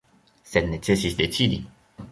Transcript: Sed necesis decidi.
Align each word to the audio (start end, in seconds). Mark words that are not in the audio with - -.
Sed 0.53 0.71
necesis 0.71 1.19
decidi. 1.21 1.63